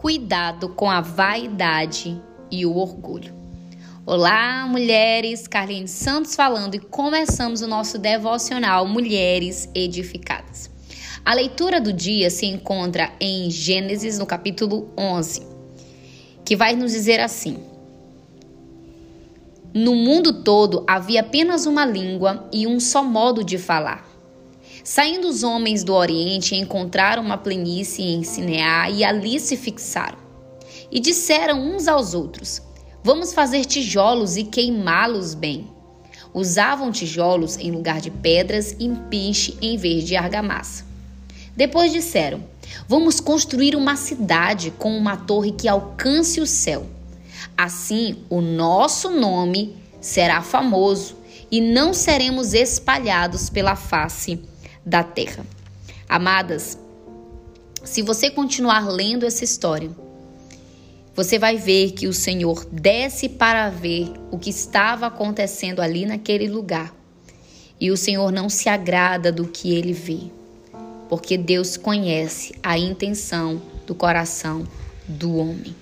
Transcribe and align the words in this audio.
Cuidado 0.00 0.70
com 0.70 0.90
a 0.90 1.02
vaidade 1.02 2.18
e 2.50 2.64
o 2.64 2.74
orgulho. 2.74 3.34
Olá, 4.06 4.66
mulheres, 4.66 5.46
Carlinhos 5.46 5.90
Santos 5.90 6.34
falando 6.34 6.74
e 6.74 6.78
começamos 6.78 7.60
o 7.60 7.66
nosso 7.66 7.98
devocional 7.98 8.88
Mulheres 8.88 9.68
Edificadas. 9.74 10.70
A 11.22 11.34
leitura 11.34 11.82
do 11.82 11.92
dia 11.92 12.30
se 12.30 12.46
encontra 12.46 13.12
em 13.20 13.50
Gênesis, 13.50 14.18
no 14.18 14.24
capítulo 14.24 14.88
11, 14.96 15.46
que 16.46 16.56
vai 16.56 16.74
nos 16.74 16.92
dizer 16.92 17.20
assim: 17.20 17.58
No 19.74 19.94
mundo 19.94 20.42
todo 20.42 20.82
havia 20.88 21.20
apenas 21.20 21.66
uma 21.66 21.84
língua 21.84 22.48
e 22.50 22.66
um 22.66 22.80
só 22.80 23.04
modo 23.04 23.44
de 23.44 23.58
falar. 23.58 24.09
Saindo 24.82 25.28
os 25.28 25.42
homens 25.42 25.84
do 25.84 25.92
Oriente, 25.92 26.54
encontraram 26.54 27.22
uma 27.22 27.36
planície 27.36 28.02
em 28.02 28.22
Sineá 28.22 28.88
e 28.88 29.04
ali 29.04 29.38
se 29.38 29.56
fixaram. 29.56 30.18
E 30.90 30.98
disseram 30.98 31.60
uns 31.60 31.86
aos 31.86 32.14
outros: 32.14 32.62
Vamos 33.04 33.34
fazer 33.34 33.64
tijolos 33.64 34.36
e 34.36 34.44
queimá-los 34.44 35.34
bem. 35.34 35.68
Usavam 36.32 36.90
tijolos 36.90 37.56
em 37.58 37.70
lugar 37.70 38.00
de 38.00 38.10
pedras 38.10 38.74
e 38.78 38.88
pinche 39.10 39.56
em 39.60 39.76
vez 39.76 40.04
de 40.04 40.16
argamassa. 40.16 40.84
Depois 41.54 41.92
disseram: 41.92 42.42
Vamos 42.88 43.20
construir 43.20 43.76
uma 43.76 43.96
cidade 43.96 44.70
com 44.70 44.96
uma 44.96 45.16
torre 45.16 45.52
que 45.52 45.68
alcance 45.68 46.40
o 46.40 46.46
céu. 46.46 46.86
Assim, 47.56 48.24
o 48.30 48.40
nosso 48.40 49.10
nome 49.10 49.76
será 50.00 50.40
famoso 50.40 51.16
e 51.50 51.60
não 51.60 51.92
seremos 51.92 52.54
espalhados 52.54 53.50
pela 53.50 53.76
face 53.76 54.40
da 54.84 55.02
terra. 55.02 55.44
Amadas, 56.08 56.78
se 57.84 58.02
você 58.02 58.30
continuar 58.30 58.88
lendo 58.88 59.24
essa 59.24 59.44
história, 59.44 59.90
você 61.14 61.38
vai 61.38 61.56
ver 61.56 61.92
que 61.92 62.06
o 62.06 62.12
Senhor 62.12 62.64
desce 62.70 63.28
para 63.28 63.68
ver 63.68 64.12
o 64.30 64.38
que 64.38 64.50
estava 64.50 65.06
acontecendo 65.06 65.80
ali 65.80 66.06
naquele 66.06 66.48
lugar. 66.48 66.94
E 67.80 67.90
o 67.90 67.96
Senhor 67.96 68.30
não 68.30 68.48
se 68.48 68.68
agrada 68.68 69.32
do 69.32 69.46
que 69.46 69.74
ele 69.74 69.92
vê, 69.92 70.18
porque 71.08 71.36
Deus 71.36 71.76
conhece 71.76 72.54
a 72.62 72.78
intenção 72.78 73.60
do 73.86 73.94
coração 73.94 74.66
do 75.08 75.36
homem. 75.36 75.74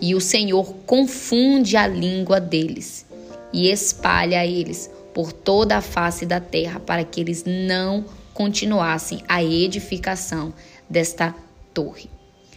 E 0.00 0.14
o 0.14 0.20
Senhor 0.20 0.74
confunde 0.86 1.76
a 1.76 1.86
língua 1.86 2.40
deles 2.40 3.04
e 3.52 3.70
espalha 3.70 4.46
eles 4.46 4.90
por 5.12 5.32
toda 5.32 5.76
a 5.76 5.82
face 5.82 6.24
da 6.24 6.40
terra 6.40 6.80
para 6.80 7.04
que 7.04 7.20
eles 7.20 7.44
não 7.44 8.04
continuassem 8.40 9.22
a 9.28 9.44
edificação 9.44 10.54
desta 10.88 11.34
torre. 11.74 12.08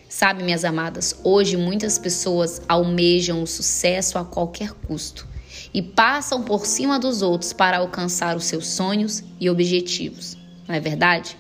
Sabe, 0.08 0.42
minhas 0.42 0.64
amadas, 0.64 1.20
hoje 1.26 1.58
muitas 1.58 2.00
pessoas 2.00 2.62
almejam 2.70 3.44
o 3.44 3.46
sucesso 3.46 4.18
a 4.18 4.24
qualquer 4.24 4.72
custo 4.72 5.28
e 5.74 5.82
passam 5.82 6.42
por 6.42 6.66
cima 6.66 6.98
dos 6.98 7.22
outros 7.22 7.52
para 7.52 7.80
alcançar 7.80 8.38
os 8.38 8.46
seus 8.46 8.68
sonhos 8.68 9.26
e 9.42 9.50
objetivos, 9.50 10.38
não 10.66 10.74
é 10.74 10.80
verdade? 10.80 11.38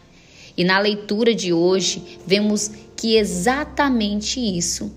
E 0.57 0.65
na 0.65 0.77
leitura 0.77 1.33
de 1.33 1.53
hoje, 1.53 2.19
vemos 2.27 2.69
que 2.97 3.15
exatamente 3.15 4.41
isso 4.41 4.91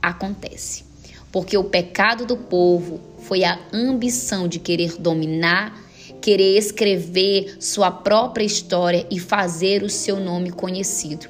acontece. 0.00 0.84
Porque 1.32 1.58
o 1.58 1.64
pecado 1.64 2.24
do 2.24 2.36
povo 2.36 3.00
foi 3.22 3.42
a 3.42 3.58
ambição 3.72 4.46
de 4.46 4.60
querer 4.60 4.96
dominar 4.96 5.81
querer 6.22 6.56
escrever 6.56 7.56
sua 7.58 7.90
própria 7.90 8.44
história 8.44 9.04
e 9.10 9.18
fazer 9.18 9.82
o 9.82 9.90
seu 9.90 10.20
nome 10.20 10.50
conhecido. 10.50 11.26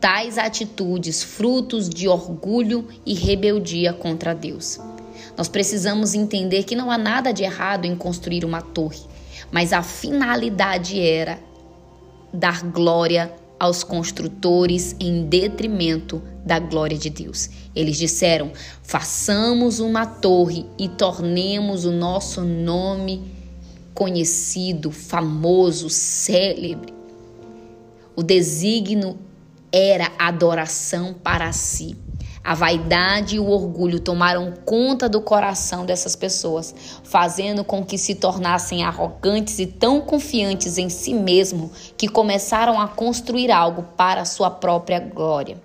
Tais 0.00 0.38
atitudes, 0.38 1.22
frutos 1.22 1.88
de 1.88 2.08
orgulho 2.08 2.88
e 3.04 3.14
rebeldia 3.14 3.92
contra 3.92 4.34
Deus. 4.34 4.80
Nós 5.36 5.48
precisamos 5.48 6.14
entender 6.14 6.64
que 6.64 6.74
não 6.74 6.90
há 6.90 6.96
nada 6.96 7.30
de 7.30 7.44
errado 7.44 7.84
em 7.84 7.94
construir 7.94 8.44
uma 8.44 8.62
torre, 8.62 9.00
mas 9.52 9.72
a 9.72 9.82
finalidade 9.82 10.98
era 10.98 11.38
dar 12.32 12.62
glória 12.62 13.32
aos 13.58 13.82
construtores 13.82 14.96
em 14.98 15.26
detrimento 15.26 16.22
da 16.44 16.58
glória 16.58 16.96
de 16.96 17.10
Deus. 17.10 17.50
Eles 17.74 17.96
disseram: 17.98 18.52
façamos 18.82 19.78
uma 19.78 20.06
torre 20.06 20.64
e 20.78 20.88
tornemos 20.88 21.84
o 21.84 21.90
nosso 21.90 22.42
nome 22.42 23.36
conhecido, 23.96 24.92
famoso, 24.92 25.88
célebre. 25.88 26.92
O 28.14 28.22
desígnio 28.22 29.18
era 29.72 30.12
adoração 30.18 31.14
para 31.14 31.50
si. 31.52 31.96
A 32.44 32.54
vaidade 32.54 33.36
e 33.36 33.40
o 33.40 33.48
orgulho 33.48 33.98
tomaram 33.98 34.52
conta 34.64 35.08
do 35.08 35.20
coração 35.20 35.84
dessas 35.84 36.14
pessoas, 36.14 36.74
fazendo 37.02 37.64
com 37.64 37.84
que 37.84 37.98
se 37.98 38.14
tornassem 38.14 38.84
arrogantes 38.84 39.58
e 39.58 39.66
tão 39.66 40.02
confiantes 40.02 40.78
em 40.78 40.90
si 40.90 41.14
mesmo 41.14 41.72
que 41.96 42.06
começaram 42.06 42.78
a 42.78 42.86
construir 42.86 43.50
algo 43.50 43.82
para 43.96 44.20
a 44.20 44.26
sua 44.26 44.50
própria 44.50 45.00
glória. 45.00 45.60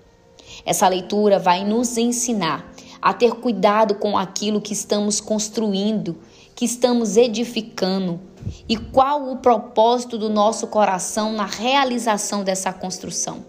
Essa 0.65 0.87
leitura 0.87 1.37
vai 1.37 1.65
nos 1.65 1.97
ensinar 1.97 2.73
a 3.01 3.13
ter 3.13 3.35
cuidado 3.35 3.95
com 3.95 4.17
aquilo 4.17 4.61
que 4.61 4.73
estamos 4.73 5.19
construindo 5.19 6.17
que 6.55 6.65
estamos 6.65 7.17
edificando 7.17 8.19
e 8.67 8.75
qual 8.77 9.31
o 9.31 9.37
propósito 9.37 10.17
do 10.17 10.29
nosso 10.29 10.67
coração 10.67 11.33
na 11.33 11.45
realização 11.45 12.43
dessa 12.43 12.71
construção. 12.71 13.45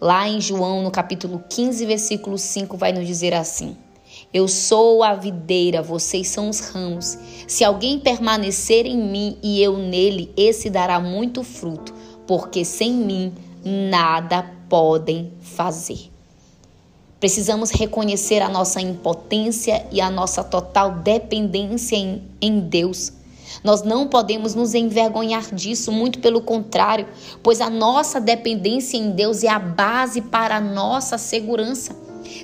Lá 0.00 0.28
em 0.28 0.40
João, 0.40 0.82
no 0.82 0.90
capítulo 0.90 1.42
15, 1.48 1.86
versículo 1.86 2.36
5, 2.36 2.76
vai 2.76 2.92
nos 2.92 3.06
dizer 3.06 3.34
assim: 3.34 3.76
Eu 4.32 4.48
sou 4.48 5.02
a 5.02 5.14
videira, 5.14 5.80
vocês 5.80 6.28
são 6.28 6.48
os 6.48 6.60
ramos. 6.60 7.16
Se 7.46 7.62
alguém 7.62 8.00
permanecer 8.00 8.86
em 8.86 8.98
mim 8.98 9.38
e 9.42 9.62
eu 9.62 9.78
nele, 9.78 10.32
esse 10.36 10.68
dará 10.68 10.98
muito 10.98 11.44
fruto, 11.44 11.94
porque 12.26 12.64
sem 12.64 12.92
mim 12.92 13.32
nada 13.64 14.44
podem 14.68 15.32
fazer. 15.40 16.11
Precisamos 17.22 17.70
reconhecer 17.70 18.42
a 18.42 18.48
nossa 18.48 18.80
impotência 18.80 19.86
e 19.92 20.00
a 20.00 20.10
nossa 20.10 20.42
total 20.42 20.90
dependência 20.90 21.94
em, 21.94 22.20
em 22.40 22.58
Deus. 22.58 23.12
Nós 23.62 23.84
não 23.84 24.08
podemos 24.08 24.56
nos 24.56 24.74
envergonhar 24.74 25.54
disso, 25.54 25.92
muito 25.92 26.18
pelo 26.18 26.40
contrário, 26.40 27.06
pois 27.40 27.60
a 27.60 27.70
nossa 27.70 28.20
dependência 28.20 28.96
em 28.96 29.12
Deus 29.12 29.44
é 29.44 29.48
a 29.48 29.60
base 29.60 30.20
para 30.20 30.56
a 30.56 30.60
nossa 30.60 31.16
segurança. 31.16 31.94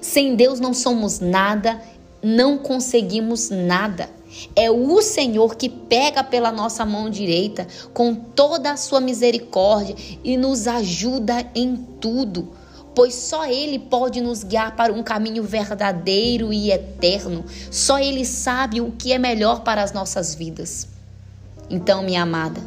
Sem 0.00 0.36
Deus 0.36 0.60
não 0.60 0.72
somos 0.72 1.18
nada, 1.18 1.82
não 2.22 2.56
conseguimos 2.56 3.50
nada. 3.50 4.08
É 4.54 4.70
o 4.70 5.02
Senhor 5.02 5.56
que 5.56 5.68
pega 5.68 6.22
pela 6.22 6.52
nossa 6.52 6.86
mão 6.86 7.10
direita 7.10 7.66
com 7.92 8.14
toda 8.14 8.70
a 8.70 8.76
sua 8.76 9.00
misericórdia 9.00 9.96
e 10.22 10.36
nos 10.36 10.68
ajuda 10.68 11.44
em 11.52 11.74
tudo 12.00 12.52
pois 12.98 13.14
só 13.14 13.47
Ele 13.47 13.78
pode 13.78 14.20
nos 14.20 14.42
guiar 14.42 14.75
para 14.75 14.92
um 14.92 15.04
caminho 15.04 15.44
verdadeiro 15.44 16.53
e 16.53 16.72
eterno. 16.72 17.44
Só 17.70 17.97
Ele 17.97 18.25
sabe 18.25 18.81
o 18.81 18.91
que 18.91 19.12
é 19.12 19.19
melhor 19.19 19.60
para 19.60 19.84
as 19.84 19.92
nossas 19.92 20.34
vidas. 20.34 20.88
Então, 21.70 22.03
minha 22.03 22.22
amada, 22.22 22.60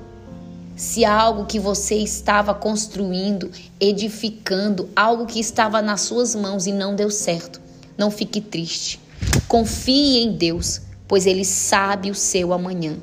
se 0.73 1.03
algo 1.03 1.45
que 1.45 1.59
você 1.59 1.95
estava 1.95 2.53
construindo, 2.53 3.51
edificando, 3.77 4.87
algo 4.95 5.25
que 5.25 5.37
estava 5.37 5.81
nas 5.81 5.99
suas 5.99 6.33
mãos 6.33 6.65
e 6.65 6.71
não 6.71 6.95
deu 6.95 7.11
certo, 7.11 7.59
não 7.97 8.09
fique 8.09 8.39
triste. 8.39 9.01
Confie 9.49 10.23
em 10.23 10.31
Deus, 10.31 10.79
pois 11.09 11.25
Ele 11.25 11.43
sabe 11.43 12.09
o 12.09 12.15
seu 12.15 12.53
amanhã. 12.53 12.95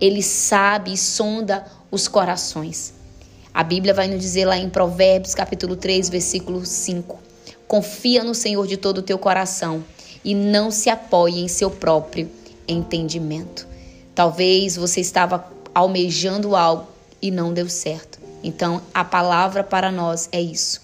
Ele 0.00 0.22
sabe 0.22 0.92
e 0.92 0.96
sonda 0.96 1.66
os 1.90 2.06
corações. 2.06 2.94
A 3.56 3.62
Bíblia 3.62 3.94
vai 3.94 4.06
nos 4.06 4.20
dizer 4.20 4.44
lá 4.44 4.58
em 4.58 4.68
Provérbios, 4.68 5.34
capítulo 5.34 5.76
3, 5.76 6.10
versículo 6.10 6.66
5: 6.66 7.18
Confia 7.66 8.22
no 8.22 8.34
Senhor 8.34 8.66
de 8.66 8.76
todo 8.76 8.98
o 8.98 9.02
teu 9.02 9.18
coração 9.18 9.82
e 10.22 10.34
não 10.34 10.70
se 10.70 10.90
apoie 10.90 11.40
em 11.40 11.48
seu 11.48 11.70
próprio 11.70 12.28
entendimento. 12.68 13.66
Talvez 14.14 14.76
você 14.76 15.00
estava 15.00 15.50
almejando 15.74 16.54
algo 16.54 16.86
e 17.22 17.30
não 17.30 17.54
deu 17.54 17.66
certo. 17.66 18.18
Então, 18.44 18.82
a 18.92 19.02
palavra 19.02 19.64
para 19.64 19.90
nós 19.90 20.28
é 20.32 20.40
isso. 20.40 20.82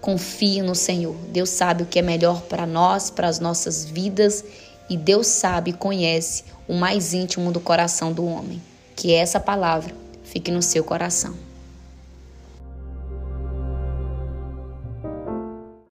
Confie 0.00 0.62
no 0.62 0.74
Senhor. 0.74 1.16
Deus 1.28 1.50
sabe 1.50 1.82
o 1.82 1.86
que 1.86 1.98
é 1.98 2.02
melhor 2.02 2.40
para 2.44 2.64
nós, 2.64 3.10
para 3.10 3.28
as 3.28 3.38
nossas 3.38 3.84
vidas, 3.84 4.42
e 4.88 4.96
Deus 4.96 5.26
sabe 5.26 5.74
conhece 5.74 6.44
o 6.66 6.72
mais 6.72 7.12
íntimo 7.12 7.52
do 7.52 7.60
coração 7.60 8.10
do 8.10 8.24
homem, 8.24 8.62
que 8.94 9.12
é 9.12 9.18
essa 9.18 9.38
palavra 9.38 10.05
fique 10.36 10.50
no 10.50 10.60
seu 10.60 10.84
coração. 10.84 11.34